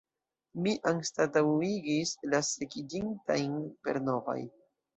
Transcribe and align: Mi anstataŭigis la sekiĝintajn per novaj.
Mi 0.61 0.71
anstataŭigis 0.91 2.15
la 2.33 2.41
sekiĝintajn 2.49 3.55
per 3.87 4.05
novaj. 4.11 4.39